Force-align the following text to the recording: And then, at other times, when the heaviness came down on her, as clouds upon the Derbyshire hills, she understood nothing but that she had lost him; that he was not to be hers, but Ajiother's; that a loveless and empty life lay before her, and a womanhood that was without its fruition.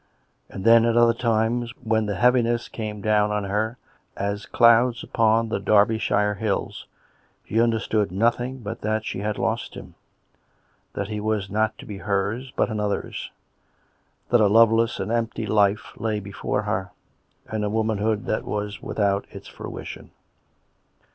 And 0.49 0.65
then, 0.65 0.83
at 0.85 0.97
other 0.97 1.13
times, 1.13 1.71
when 1.83 2.07
the 2.07 2.15
heaviness 2.15 2.67
came 2.69 3.01
down 3.01 3.29
on 3.29 3.43
her, 3.43 3.77
as 4.17 4.47
clouds 4.47 5.03
upon 5.03 5.49
the 5.49 5.59
Derbyshire 5.59 6.33
hills, 6.39 6.87
she 7.45 7.61
understood 7.61 8.11
nothing 8.11 8.61
but 8.61 8.81
that 8.81 9.05
she 9.05 9.19
had 9.19 9.37
lost 9.37 9.75
him; 9.75 9.93
that 10.93 11.09
he 11.09 11.19
was 11.19 11.51
not 11.51 11.77
to 11.77 11.85
be 11.85 11.99
hers, 11.99 12.51
but 12.55 12.69
Ajiother's; 12.69 13.29
that 14.29 14.41
a 14.41 14.47
loveless 14.47 14.99
and 14.99 15.11
empty 15.11 15.45
life 15.45 15.91
lay 15.95 16.19
before 16.19 16.63
her, 16.63 16.89
and 17.45 17.63
a 17.63 17.69
womanhood 17.69 18.25
that 18.25 18.43
was 18.43 18.81
without 18.81 19.27
its 19.29 19.47
fruition. 19.47 20.09